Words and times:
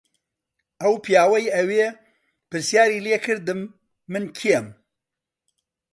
ئەو 0.81 0.93
پیاوەی 1.03 1.51
ئەوێ 1.55 1.87
پرسیاری 2.49 3.03
لێ 3.05 3.17
کردم 3.25 3.61
من 4.11 4.25
کێم. 4.37 4.67